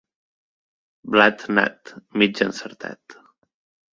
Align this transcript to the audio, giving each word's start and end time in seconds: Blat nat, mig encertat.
Blat 1.15 1.43
nat, 1.57 1.93
mig 2.23 2.41
encertat. 2.47 3.19